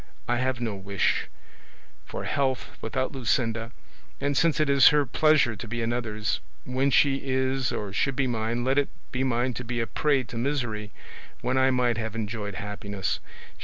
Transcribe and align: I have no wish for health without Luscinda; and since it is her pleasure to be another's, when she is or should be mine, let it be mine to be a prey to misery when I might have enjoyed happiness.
I 0.27 0.37
have 0.37 0.59
no 0.59 0.73
wish 0.75 1.27
for 2.07 2.23
health 2.23 2.71
without 2.81 3.11
Luscinda; 3.11 3.71
and 4.19 4.35
since 4.35 4.59
it 4.59 4.67
is 4.67 4.87
her 4.87 5.05
pleasure 5.05 5.55
to 5.55 5.67
be 5.67 5.83
another's, 5.83 6.39
when 6.65 6.89
she 6.89 7.17
is 7.17 7.71
or 7.71 7.93
should 7.93 8.15
be 8.15 8.25
mine, 8.25 8.63
let 8.63 8.79
it 8.79 8.89
be 9.11 9.23
mine 9.23 9.53
to 9.53 9.63
be 9.63 9.79
a 9.79 9.85
prey 9.85 10.23
to 10.23 10.37
misery 10.39 10.89
when 11.41 11.55
I 11.55 11.69
might 11.69 11.99
have 11.99 12.15
enjoyed 12.15 12.55
happiness. 12.55 13.19